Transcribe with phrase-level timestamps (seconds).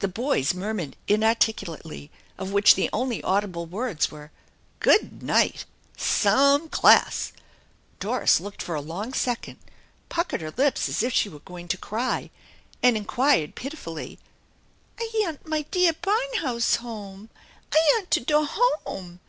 [0.00, 4.32] The boys murmured inarticulately, of which the only audible words were:"
[4.90, 5.64] Good night!
[5.96, 7.32] Some class!"
[8.00, 9.58] Doris looked for a long jecond,
[10.08, 12.30] puckered her lips as if she were going to cry,
[12.82, 14.18] and inquired pitifully:
[14.98, 17.30] "I yant my dear barn house home!
[17.72, 19.20] I jant to doh home